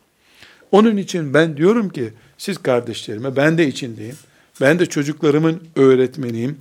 [0.72, 4.16] Onun için ben diyorum ki siz kardeşlerime ben de içindeyim.
[4.62, 6.58] Ben de çocuklarımın öğretmeniyim.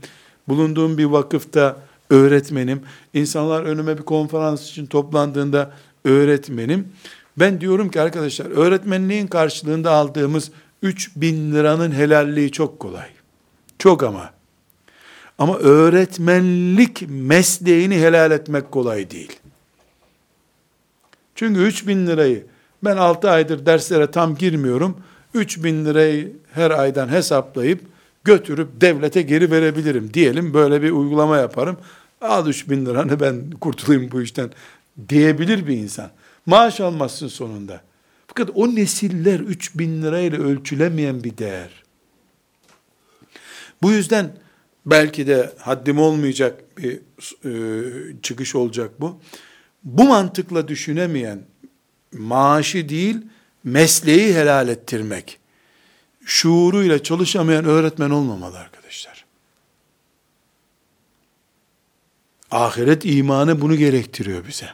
[0.48, 1.76] Bulunduğum bir vakıfta
[2.10, 2.82] öğretmenim.
[3.14, 5.72] İnsanlar önüme bir konferans için toplandığında
[6.04, 6.88] öğretmenim.
[7.36, 10.50] Ben diyorum ki arkadaşlar öğretmenliğin karşılığında aldığımız
[10.82, 13.08] 3 bin liranın helalliği çok kolay.
[13.78, 14.30] Çok ama.
[15.38, 19.32] Ama öğretmenlik mesleğini helal etmek kolay değil.
[21.38, 22.46] Çünkü 3 bin lirayı
[22.85, 24.96] ben 6 aydır derslere tam girmiyorum.
[25.35, 27.81] 3 bin lirayı her aydan hesaplayıp
[28.24, 30.14] götürüp devlete geri verebilirim.
[30.14, 31.77] Diyelim böyle bir uygulama yaparım.
[32.20, 34.51] Al 3 bin liranı ben kurtulayım bu işten
[35.09, 36.11] diyebilir bir insan.
[36.46, 37.81] Maaş almazsın sonunda.
[38.27, 41.70] Fakat o nesiller 3 bin lirayla ölçülemeyen bir değer.
[43.83, 44.33] Bu yüzden
[44.87, 46.98] belki de haddim olmayacak bir
[47.44, 47.53] e,
[48.22, 49.20] çıkış olacak bu
[49.84, 51.42] bu mantıkla düşünemeyen,
[52.12, 53.16] maaşı değil,
[53.64, 55.38] mesleği helal ettirmek,
[56.24, 59.24] şuuruyla çalışamayan öğretmen olmamalı arkadaşlar.
[62.50, 64.68] Ahiret imanı bunu gerektiriyor bize.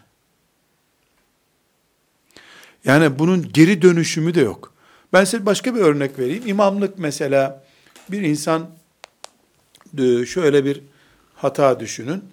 [2.85, 4.75] Yani bunun geri dönüşümü de yok.
[5.13, 6.47] Ben size başka bir örnek vereyim.
[6.47, 7.65] İmamlık mesela
[8.11, 8.71] bir insan
[9.99, 10.81] e, şöyle bir
[11.35, 12.25] hata düşünün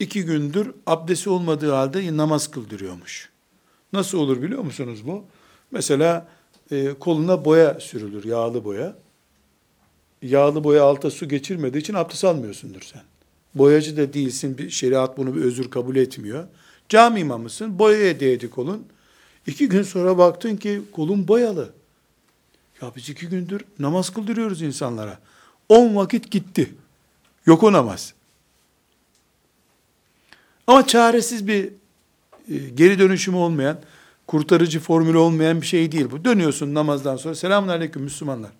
[0.00, 3.30] iki gündür abdesti olmadığı halde namaz kıldırıyormuş.
[3.92, 5.24] Nasıl olur biliyor musunuz bu?
[5.70, 6.28] Mesela
[6.70, 8.96] e, koluna boya sürülür, yağlı boya.
[10.22, 13.02] Yağlı boya alta su geçirmediği için abdest almıyorsundur sen.
[13.54, 16.44] Boyacı da değilsin, bir şeriat bunu bir özür kabul etmiyor.
[16.88, 18.86] Cami imamısın, boyaya değdi kolun.
[19.46, 21.72] İki gün sonra baktın ki kolun boyalı.
[22.82, 25.18] Ya biz iki gündür namaz kıldırıyoruz insanlara.
[25.68, 26.74] On vakit gitti.
[27.46, 28.14] Yok o namaz.
[30.66, 31.64] Ama çaresiz bir
[32.50, 33.78] e, geri dönüşümü olmayan,
[34.26, 36.24] kurtarıcı formülü olmayan bir şey değil bu.
[36.24, 38.50] Dönüyorsun namazdan sonra selamun aleyküm Müslümanlar.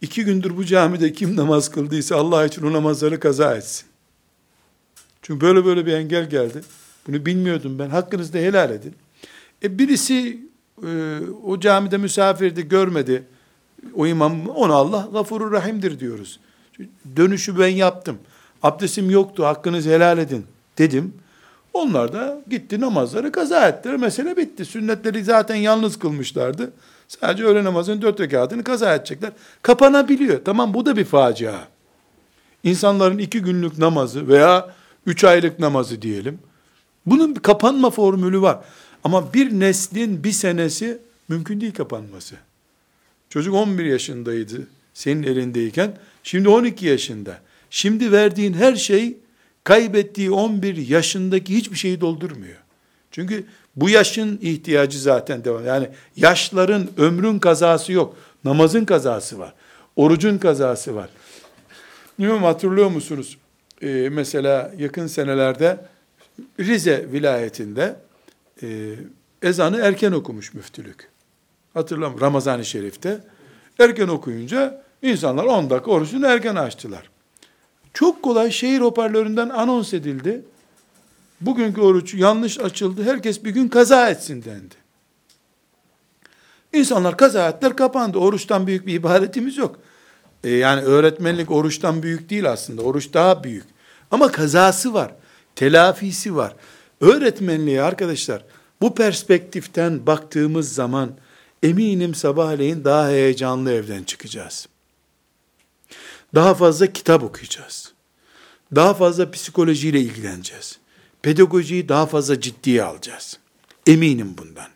[0.00, 3.86] İki gündür bu camide kim namaz kıldıysa Allah için o namazları kaza etsin.
[5.22, 6.62] Çünkü böyle böyle bir engel geldi.
[7.06, 7.90] Bunu bilmiyordum ben.
[7.90, 8.94] Hakkınızda helal edin.
[9.62, 10.38] E birisi
[10.82, 13.24] e, o camide misafirdi görmedi.
[13.94, 16.40] O imam ona Allah gafurur rahimdir diyoruz.
[17.16, 18.18] Dönüşü ben yaptım.
[18.62, 20.46] Abdestim yoktu hakkınızı helal edin
[20.78, 21.14] dedim.
[21.74, 23.96] Onlar da gitti namazları kaza ettiler.
[23.96, 24.64] Mesele bitti.
[24.64, 26.72] Sünnetleri zaten yalnız kılmışlardı.
[27.08, 29.32] Sadece öğle namazının dört rekatını kaza edecekler.
[29.62, 30.44] Kapanabiliyor.
[30.44, 31.54] Tamam bu da bir facia.
[32.64, 34.70] İnsanların iki günlük namazı veya
[35.06, 36.38] üç aylık namazı diyelim.
[37.06, 38.58] Bunun bir kapanma formülü var.
[39.04, 42.34] Ama bir neslin bir senesi mümkün değil kapanması.
[43.30, 45.96] Çocuk 11 yaşındaydı senin elindeyken.
[46.22, 47.38] Şimdi 12 yaşında.
[47.70, 49.16] Şimdi verdiğin her şey
[49.64, 52.56] kaybettiği 11 yaşındaki hiçbir şeyi doldurmuyor.
[53.10, 53.46] Çünkü
[53.76, 55.66] bu yaşın ihtiyacı zaten devam.
[55.66, 58.16] Yani yaşların ömrün kazası yok.
[58.44, 59.54] Namazın kazası var.
[59.96, 61.10] Orucun kazası var.
[62.18, 63.38] Bilmiyorum hatırlıyor musunuz?
[63.82, 65.78] Ee, mesela yakın senelerde
[66.60, 67.96] Rize vilayetinde
[68.62, 68.94] e,
[69.42, 71.08] ezanı erken okumuş müftülük.
[71.74, 73.20] Hatırlamıyorum Ramazan-ı Şerif'te.
[73.78, 77.10] Erken okuyunca insanlar 10 dakika orucunu erken açtılar.
[77.94, 80.42] Çok kolay şehir hoparlöründen anons edildi.
[81.40, 83.04] Bugünkü oruç yanlış açıldı.
[83.04, 84.74] Herkes bir gün kaza etsin dendi.
[86.72, 88.18] İnsanlar kaza ettiler kapandı.
[88.18, 89.78] Oruçtan büyük bir ibadetimiz yok.
[90.44, 92.82] E yani öğretmenlik oruçtan büyük değil aslında.
[92.82, 93.64] Oruç daha büyük.
[94.10, 95.14] Ama kazası var.
[95.56, 96.56] Telafisi var.
[97.00, 98.44] Öğretmenliğe arkadaşlar
[98.80, 101.10] bu perspektiften baktığımız zaman
[101.62, 104.68] eminim sabahleyin daha heyecanlı evden çıkacağız.
[106.34, 107.92] Daha fazla kitap okuyacağız.
[108.74, 110.78] Daha fazla psikolojiyle ilgileneceğiz.
[111.22, 113.38] Pedagojiyi daha fazla ciddiye alacağız.
[113.86, 114.68] Eminim bundan.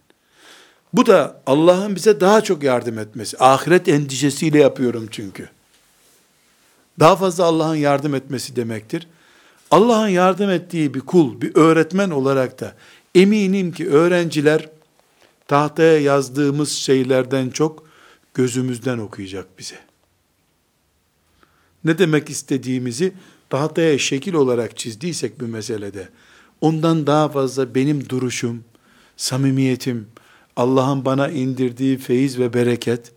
[0.93, 3.39] Bu da Allah'ın bize daha çok yardım etmesi.
[3.39, 5.49] Ahiret endişesiyle yapıyorum çünkü.
[7.01, 9.07] Daha fazla Allah'ın yardım etmesi demektir.
[9.71, 12.75] Allah'ın yardım ettiği bir kul, bir öğretmen olarak da
[13.15, 14.69] eminim ki öğrenciler
[15.49, 17.89] tahtaya yazdığımız şeylerden çok
[18.35, 19.88] gözümüzden okuyacak bize.
[21.89, 23.13] Ne demek istediğimizi
[23.51, 26.09] tahtaya şekil olarak çizdiysek bir meselede,
[26.61, 28.65] ondan daha fazla benim duruşum,
[29.17, 30.09] samimiyetim,
[30.57, 33.13] Allah'ın bana indirdiği feyiz ve bereket,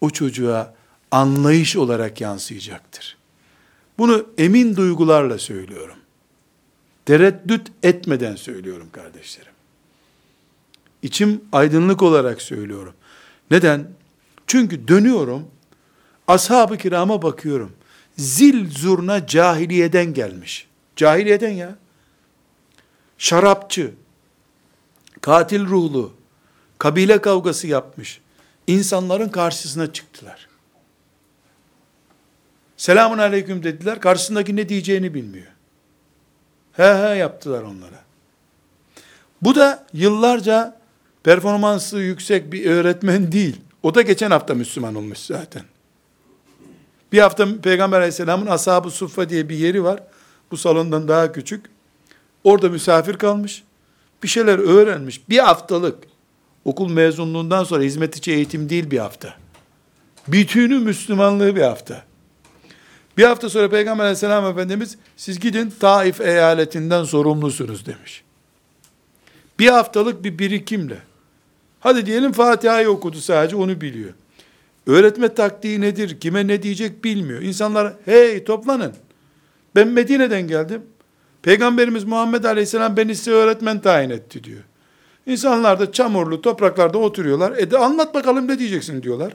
[0.00, 0.74] o çocuğa
[1.10, 3.16] anlayış olarak yansıyacaktır.
[3.98, 5.96] Bunu emin duygularla söylüyorum.
[7.06, 9.52] Tereddüt etmeden söylüyorum kardeşlerim.
[11.02, 12.94] İçim aydınlık olarak söylüyorum.
[13.50, 13.88] Neden?
[14.46, 15.44] Çünkü dönüyorum,
[16.28, 17.72] ashab-ı kirama bakıyorum.
[18.16, 20.66] Zil zurna cahiliyeden gelmiş.
[20.96, 21.76] Cahiliyeden ya.
[23.18, 23.94] Şarapçı,
[25.20, 26.12] katil ruhlu,
[26.78, 28.20] kabile kavgası yapmış.
[28.66, 30.48] İnsanların karşısına çıktılar.
[32.76, 34.00] Selamun aleyküm dediler.
[34.00, 35.46] Karşısındaki ne diyeceğini bilmiyor.
[36.72, 38.04] He he yaptılar onlara.
[39.42, 40.80] Bu da yıllarca
[41.22, 43.60] performansı yüksek bir öğretmen değil.
[43.82, 45.62] O da geçen hafta Müslüman olmuş zaten.
[47.14, 50.02] Bir hafta Peygamber aleyhisselamın ashab-ı suffa diye bir yeri var.
[50.50, 51.66] Bu salondan daha küçük.
[52.44, 53.62] Orada misafir kalmış.
[54.22, 55.28] Bir şeyler öğrenmiş.
[55.28, 55.98] Bir haftalık.
[56.64, 59.34] Okul mezunluğundan sonra hizmet içi eğitim değil bir hafta.
[60.28, 62.04] Bütünü Müslümanlığı bir hafta.
[63.18, 68.24] Bir hafta sonra Peygamber aleyhisselam efendimiz siz gidin Taif eyaletinden sorumlusunuz demiş.
[69.58, 70.98] Bir haftalık bir birikimle.
[71.80, 74.14] Hadi diyelim Fatiha'yı okudu sadece onu biliyor.
[74.86, 77.42] Öğretme taktiği nedir, kime ne diyecek bilmiyor.
[77.42, 78.92] İnsanlar hey toplanın.
[79.74, 80.82] Ben Medine'den geldim.
[81.42, 84.62] Peygamberimiz Muhammed Aleyhisselam beni size öğretmen tayin etti diyor.
[85.26, 87.52] İnsanlar da çamurlu topraklarda oturuyorlar.
[87.58, 89.32] E de anlat bakalım ne diyeceksin diyorlar.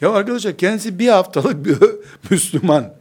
[0.00, 1.76] Ya arkadaşlar kendisi bir haftalık bir
[2.30, 2.94] Müslüman.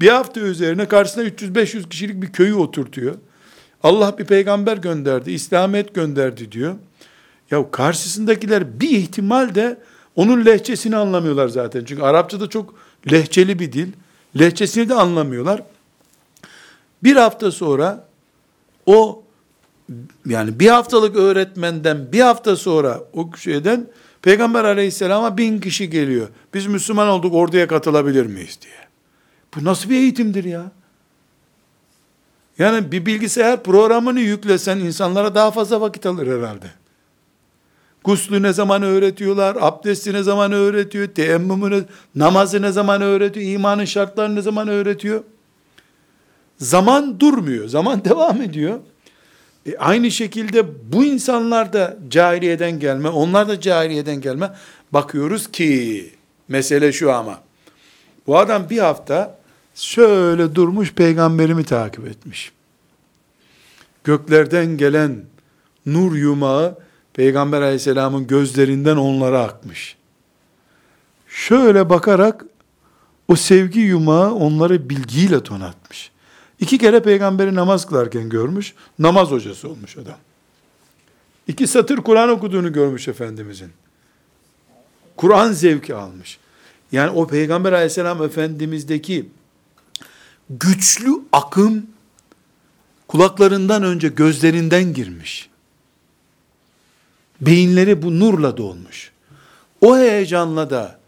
[0.00, 3.14] Bir hafta üzerine karşısına 300-500 kişilik bir köyü oturtuyor.
[3.82, 6.74] Allah bir peygamber gönderdi, İslamiyet gönderdi diyor.
[7.50, 9.78] Ya karşısındakiler bir ihtimal de
[10.16, 11.84] onun lehçesini anlamıyorlar zaten.
[11.84, 12.74] Çünkü Arapçada çok
[13.12, 13.92] lehçeli bir dil.
[14.38, 15.62] Lehçesini de anlamıyorlar.
[17.02, 18.08] Bir hafta sonra
[18.86, 19.22] o
[20.26, 23.86] yani bir haftalık öğretmenden bir hafta sonra o şeyden
[24.22, 26.28] Peygamber aleyhisselama bin kişi geliyor.
[26.54, 28.74] Biz Müslüman olduk orduya katılabilir miyiz diye.
[29.56, 30.70] Bu nasıl bir eğitimdir ya?
[32.58, 36.66] Yani bir bilgisayar programını yüklesen insanlara daha fazla vakit alır herhalde.
[38.04, 44.34] Guslü ne zaman öğretiyorlar, abdesti ne zaman öğretiyor, teyemmümü namazı ne zaman öğretiyor, imanın şartlarını
[44.34, 45.24] ne zaman öğretiyor.
[46.58, 48.78] Zaman durmuyor, zaman devam ediyor.
[49.66, 54.50] E, aynı şekilde bu insanlar da cahiliyeden gelme, onlar da cahiliyeden gelme.
[54.92, 56.10] Bakıyoruz ki
[56.48, 57.40] mesele şu ama.
[58.26, 59.38] Bu adam bir hafta
[59.74, 62.52] şöyle durmuş peygamberimi takip etmiş.
[64.04, 65.16] Göklerden gelen
[65.86, 66.78] nur yumağı
[67.14, 69.96] peygamber aleyhisselamın gözlerinden onlara akmış.
[71.28, 72.44] Şöyle bakarak
[73.28, 76.10] o sevgi yumağı onları bilgiyle donatmış.
[76.60, 80.16] İki kere peygamberi namaz kılarken görmüş, namaz hocası olmuş adam.
[81.48, 83.70] İki satır Kur'an okuduğunu görmüş Efendimizin.
[85.16, 86.38] Kur'an zevki almış.
[86.92, 89.28] Yani o Peygamber aleyhisselam Efendimiz'deki
[90.50, 91.86] güçlü akım
[93.08, 95.50] kulaklarından önce gözlerinden girmiş.
[97.46, 99.12] Beyinleri bu nurla dolmuş.
[99.80, 100.98] O heyecanla da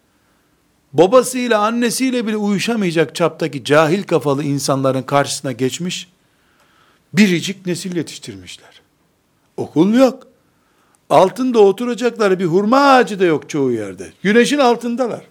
[0.93, 6.09] babasıyla annesiyle bile uyuşamayacak çaptaki cahil kafalı insanların karşısına geçmiş,
[7.13, 8.81] biricik nesil yetiştirmişler.
[9.57, 10.27] Okul yok.
[11.11, 14.13] Altında oturacakları bir hurma ağacı da yok çoğu yerde.
[14.23, 15.23] Güneşin altındalar.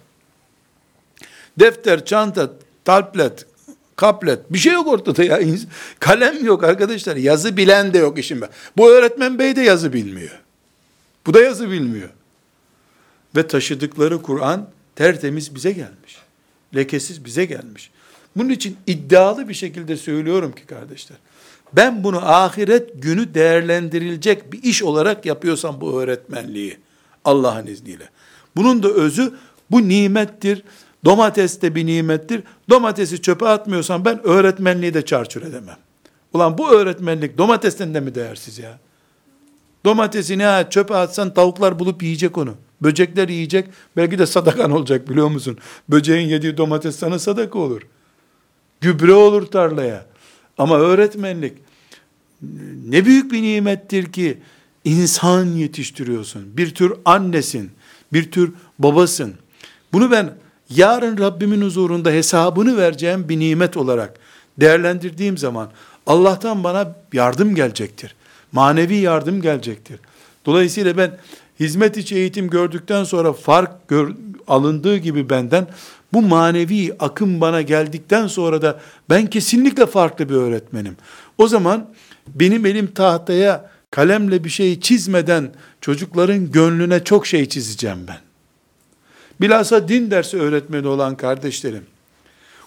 [1.60, 2.50] Defter, çanta,
[2.86, 3.46] talplet,
[3.96, 5.40] kaplet bir şey yok ortada ya.
[6.00, 7.16] Kalem yok arkadaşlar.
[7.16, 8.44] Yazı bilen de yok işin.
[8.78, 10.45] Bu öğretmen bey de yazı bilmiyor.
[11.26, 12.10] Bu da yazı bilmiyor.
[13.36, 16.18] Ve taşıdıkları Kur'an tertemiz bize gelmiş.
[16.76, 17.92] Lekesiz bize gelmiş.
[18.36, 21.18] Bunun için iddialı bir şekilde söylüyorum ki kardeşler.
[21.74, 26.78] Ben bunu ahiret günü değerlendirilecek bir iş olarak yapıyorsam bu öğretmenliği
[27.26, 28.10] Allah'ın izniyle.
[28.56, 29.34] Bunun da özü
[29.72, 30.64] bu nimettir.
[31.06, 32.44] Domates de bir nimettir.
[32.70, 35.78] Domatesi çöpe atmıyorsan ben öğretmenliği de çarçur edemem.
[36.34, 38.80] Ulan bu öğretmenlik domatesten de mi değersiz ya?
[39.86, 42.54] Domatesi ne çöpe atsan tavuklar bulup yiyecek onu.
[42.82, 43.68] Böcekler yiyecek.
[43.98, 45.58] Belki de sadakan olacak biliyor musun?
[45.90, 47.82] Böceğin yediği domates sana sadaka olur.
[48.82, 50.06] Gübre olur tarlaya.
[50.58, 51.54] Ama öğretmenlik
[52.88, 54.38] ne büyük bir nimettir ki
[54.86, 56.58] insan yetiştiriyorsun.
[56.58, 57.72] Bir tür annesin,
[58.14, 59.34] bir tür babasın.
[59.94, 60.34] Bunu ben
[60.70, 64.20] yarın Rabbimin huzurunda hesabını vereceğim bir nimet olarak
[64.60, 65.70] değerlendirdiğim zaman
[66.08, 68.16] Allah'tan bana yardım gelecektir.
[68.56, 70.00] Manevi yardım gelecektir.
[70.46, 71.18] Dolayısıyla ben
[71.60, 74.12] hizmet içi eğitim gördükten sonra fark gör,
[74.48, 75.68] alındığı gibi benden
[76.14, 80.98] bu manevi akım bana geldikten sonra da ben kesinlikle farklı bir öğretmenim.
[81.38, 81.90] O zaman
[82.28, 88.20] benim elim tahtaya kalemle bir şey çizmeden çocukların gönlüne çok şey çizeceğim ben.
[89.42, 91.84] Bilhassa din dersi öğretmeni olan kardeşlerim,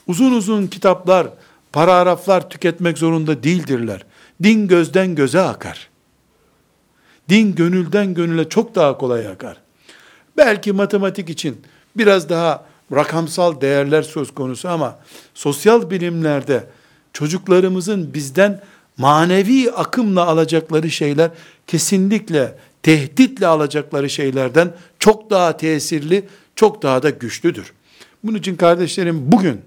[0.07, 1.29] uzun uzun kitaplar,
[1.73, 4.05] paragraflar tüketmek zorunda değildirler.
[4.43, 5.89] Din gözden göze akar.
[7.29, 9.57] Din gönülden gönüle çok daha kolay akar.
[10.37, 11.61] Belki matematik için
[11.97, 14.99] biraz daha rakamsal değerler söz konusu ama
[15.35, 16.65] sosyal bilimlerde
[17.13, 18.63] çocuklarımızın bizden
[18.97, 21.31] manevi akımla alacakları şeyler
[21.67, 27.73] kesinlikle tehditle alacakları şeylerden çok daha tesirli, çok daha da güçlüdür.
[28.25, 29.61] Bunun için kardeşlerim bugün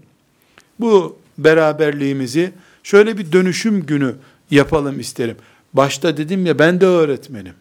[0.79, 2.51] bu beraberliğimizi
[2.83, 4.15] şöyle bir dönüşüm günü
[4.51, 5.37] yapalım isterim.
[5.73, 7.53] Başta dedim ya ben de öğretmenim.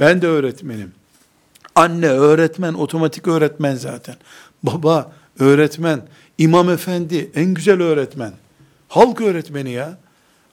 [0.00, 0.92] Ben de öğretmenim.
[1.74, 4.16] Anne öğretmen, otomatik öğretmen zaten.
[4.62, 6.02] Baba öğretmen,
[6.38, 8.32] imam efendi en güzel öğretmen.
[8.88, 9.98] Halk öğretmeni ya.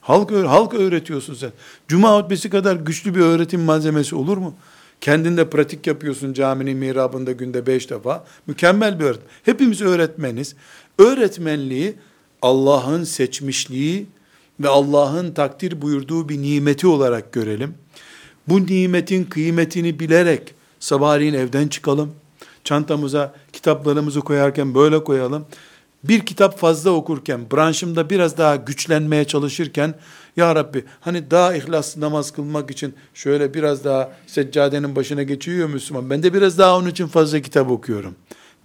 [0.02, 1.52] Halk, halk öğretiyorsun sen.
[1.88, 4.56] Cuma hutbesi kadar güçlü bir öğretim malzemesi olur mu?
[5.02, 8.26] Kendinde pratik yapıyorsun caminin mihrabında günde beş defa.
[8.48, 9.28] Mükemmel bir öğretmen.
[9.44, 10.56] Hepimiz öğretmeniz.
[11.00, 11.96] Öğretmenliği
[12.42, 14.08] Allah'ın seçmişliği
[14.60, 17.74] ve Allah'ın takdir buyurduğu bir nimeti olarak görelim.
[18.48, 22.12] Bu nimetin kıymetini bilerek sabahleyin evden çıkalım.
[22.64, 25.46] Çantamıza kitaplarımızı koyarken böyle koyalım.
[26.04, 29.96] Bir kitap fazla okurken, branşımda biraz daha güçlenmeye çalışırken,
[30.38, 36.10] Ya Rabbi hani daha ihlaslı namaz kılmak için şöyle biraz daha seccadenin başına geçiyor Müslüman.
[36.10, 38.16] Ben de biraz daha onun için fazla kitap okuyorum.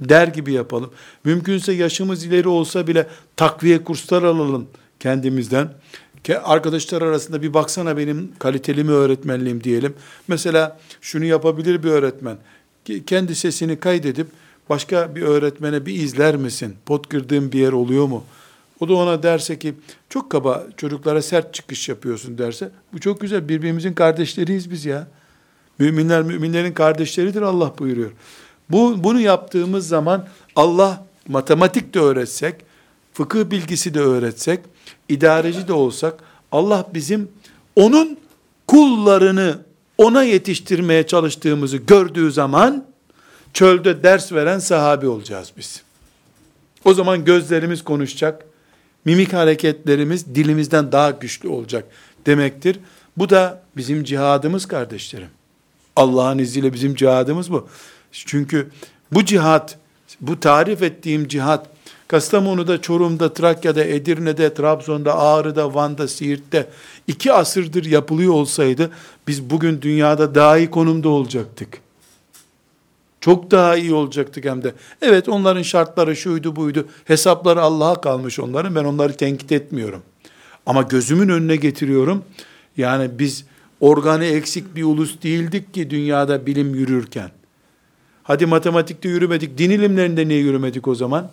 [0.01, 0.90] Der gibi yapalım.
[1.24, 4.66] Mümkünse yaşımız ileri olsa bile takviye kurslar alalım
[5.00, 5.68] kendimizden.
[6.44, 9.94] Arkadaşlar arasında bir baksana benim kaliteli mi öğretmenliğim diyelim.
[10.29, 12.37] Mesela şunu yapabilir bir öğretmen.
[13.06, 14.27] Kendi sesini kaydedip
[14.68, 16.77] başka bir öğretmene bir izler misin?
[16.87, 18.25] Pot kırdığın bir yer oluyor mu?
[18.81, 19.75] O da ona derse ki
[20.08, 25.06] çok kaba çocuklara sert çıkış yapıyorsun derse bu çok güzel birbirimizin kardeşleriyiz biz ya.
[25.79, 28.10] Müminler müminlerin kardeşleridir Allah buyuruyor.
[28.70, 32.54] Bu bunu yaptığımız zaman Allah matematik de öğretsek,
[33.12, 34.60] fıkıh bilgisi de öğretsek,
[35.09, 36.15] idareci de olsak
[36.52, 37.29] Allah bizim
[37.77, 38.19] onun
[38.67, 39.59] kullarını
[39.98, 42.85] ona yetiştirmeye çalıştığımızı gördüğü zaman
[43.52, 45.83] çölde ders veren sahabi olacağız biz.
[46.85, 48.44] O zaman gözlerimiz konuşacak,
[49.04, 51.85] mimik hareketlerimiz dilimizden daha güçlü olacak
[52.27, 52.81] demektir.
[53.17, 55.29] Bu da bizim cihadımız kardeşlerim.
[55.96, 57.69] Allah'ın izniyle bizim cihadımız bu.
[58.13, 58.69] Çünkü
[59.13, 59.79] bu cihat,
[60.21, 61.67] bu tarif ettiğim cihat,
[62.09, 66.69] Kastamonu'da, Çorum'da, Trakya'da, Edirne'de, Trabzon'da, Ağrı'da, Van'da, Siirt'te
[67.06, 68.90] iki asırdır yapılıyor olsaydı
[69.27, 71.81] biz bugün dünyada daha iyi konumda olacaktık.
[73.21, 74.75] Çok daha iyi olacaktık hem de.
[75.02, 76.88] Evet onların şartları şuydu buydu.
[77.04, 78.75] Hesapları Allah'a kalmış onların.
[78.75, 80.02] Ben onları tenkit etmiyorum.
[80.67, 82.25] Ama gözümün önüne getiriyorum.
[82.77, 83.44] Yani biz
[83.81, 87.31] organı eksik bir ulus değildik ki dünyada bilim yürürken.
[88.23, 89.59] Hadi matematikte yürümedik.
[89.59, 91.31] Din ilimlerinde niye yürümedik o zaman?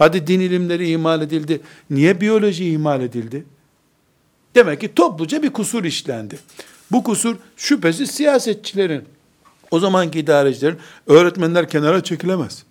[0.00, 1.60] Hadi din ilimleri ihmal edildi.
[1.90, 3.44] Niye biyoloji ihmal edildi?
[4.54, 6.38] Demek ki topluca bir kusur işlendi.
[6.92, 9.04] Bu kusur şüphesiz siyasetçilerin,
[9.70, 12.64] o zamanki idarecilerin, öğretmenler kenara çekilemez.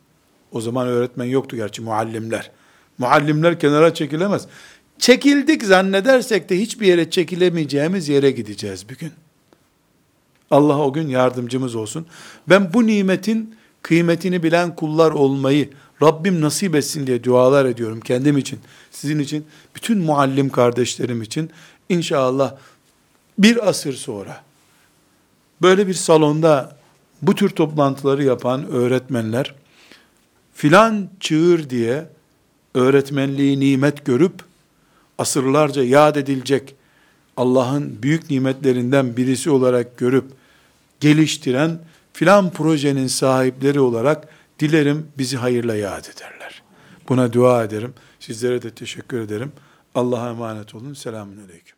[0.52, 2.52] O zaman öğretmen yoktu gerçi muallimler.
[2.98, 4.48] Muallimler kenara çekilemez.
[5.00, 9.12] Çekildik zannedersek de hiçbir yere çekilemeyeceğimiz yere gideceğiz bir gün.
[10.52, 12.06] Allah o gün yardımcımız olsun.
[12.48, 15.70] Ben bu nimetin kıymetini bilen kullar olmayı
[16.02, 18.60] Rabbim nasip etsin diye dualar ediyorum kendim için,
[18.92, 19.46] sizin için,
[19.76, 21.50] bütün muallim kardeşlerim için.
[21.90, 22.56] İnşallah
[23.38, 24.44] bir asır sonra
[25.62, 26.78] böyle bir salonda
[27.22, 29.56] bu tür toplantıları yapan öğretmenler
[30.54, 32.06] filan çığır diye
[32.74, 34.34] öğretmenliği nimet görüp
[35.18, 36.76] asırlarca yad edilecek
[37.38, 40.26] Allah'ın büyük nimetlerinden birisi olarak görüp
[41.00, 41.80] geliştiren
[42.14, 44.28] filan projenin sahipleri olarak
[44.60, 46.64] dilerim bizi hayırla yad ederler.
[47.10, 47.94] Buna dua ederim.
[48.20, 49.52] Sizlere de teşekkür ederim.
[49.96, 50.94] Allah'a emanet olun.
[50.94, 51.78] Selamun Aleyküm.